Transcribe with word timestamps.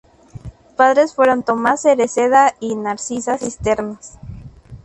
Sus 0.63 0.73
padres 0.73 1.13
fueron 1.13 1.43
Tomás 1.43 1.83
Cereceda 1.83 2.55
y 2.59 2.75
Narcisa 2.75 3.37
Cisternas. 3.37 4.17